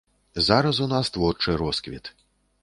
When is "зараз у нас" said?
0.45-1.11